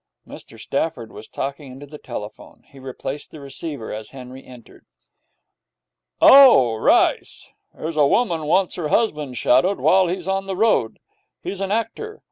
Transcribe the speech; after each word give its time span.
Mr 0.27 0.59
Stafford 0.59 1.11
was 1.11 1.27
talking 1.27 1.71
into 1.71 1.85
the 1.85 1.99
telephone. 1.99 2.63
He 2.67 2.79
replaced 2.79 3.29
the 3.29 3.39
receiver 3.39 3.93
as 3.93 4.09
Henry 4.09 4.43
entered. 4.43 4.83
'Oh, 6.19 6.73
Rice, 6.73 7.51
here's 7.77 7.97
a 7.97 8.07
woman 8.07 8.47
wants 8.47 8.73
her 8.73 8.87
husband 8.87 9.37
shadowed 9.37 9.79
while 9.79 10.07
he's 10.07 10.27
on 10.27 10.47
the 10.47 10.55
road. 10.57 10.97
He's 11.43 11.61
an 11.61 11.71
actor. 11.71 12.19